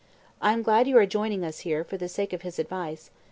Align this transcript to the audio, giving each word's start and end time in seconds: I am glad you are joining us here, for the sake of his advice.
I 0.41 0.53
am 0.53 0.63
glad 0.63 0.87
you 0.87 0.97
are 0.97 1.05
joining 1.05 1.45
us 1.45 1.59
here, 1.59 1.83
for 1.83 1.95
the 1.95 2.09
sake 2.09 2.33
of 2.33 2.41
his 2.41 2.57
advice. 2.57 3.11